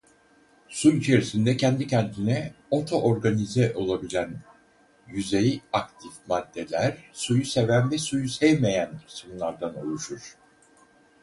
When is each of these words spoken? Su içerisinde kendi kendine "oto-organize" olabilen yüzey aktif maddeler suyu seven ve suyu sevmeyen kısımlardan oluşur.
Su 0.69 0.91
içerisinde 0.91 1.57
kendi 1.57 1.87
kendine 1.87 2.53
"oto-organize" 2.71 3.73
olabilen 3.75 4.41
yüzey 5.07 5.61
aktif 5.73 6.11
maddeler 6.27 6.97
suyu 7.13 7.45
seven 7.45 7.91
ve 7.91 7.97
suyu 7.97 8.29
sevmeyen 8.29 8.89
kısımlardan 9.07 9.75
oluşur. 9.75 10.37